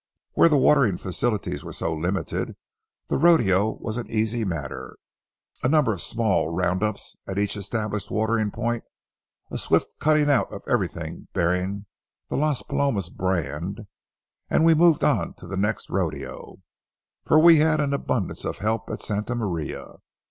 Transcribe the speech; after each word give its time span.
Where 0.31 0.49
the 0.49 0.57
watering 0.57 0.97
facilities 0.97 1.63
were 1.63 1.73
so 1.73 1.93
limited 1.93 2.55
the 3.05 3.19
rodeo 3.19 3.69
was 3.73 3.97
an 3.97 4.09
easy 4.09 4.43
matter. 4.43 4.97
A 5.61 5.69
number 5.69 5.93
of 5.93 6.01
small 6.01 6.47
round 6.49 6.81
ups 6.81 7.15
at 7.27 7.37
each 7.37 7.55
established 7.55 8.09
watering 8.09 8.49
point, 8.49 8.83
a 9.51 9.59
swift 9.59 9.99
cutting 9.99 10.27
out 10.27 10.51
of 10.51 10.63
everything 10.67 11.27
bearing 11.33 11.85
the 12.29 12.35
Las 12.35 12.63
Palomas 12.63 13.09
brand, 13.09 13.81
and 14.49 14.65
we 14.65 14.73
moved 14.73 15.03
on 15.03 15.35
to 15.35 15.45
the 15.45 15.55
next 15.55 15.87
rodeo, 15.87 16.57
for 17.27 17.37
we 17.37 17.57
had 17.59 17.79
an 17.79 17.93
abundance 17.93 18.43
of 18.43 18.57
help 18.57 18.89
at 18.89 19.01
Santa 19.01 19.35
Maria. 19.35 19.85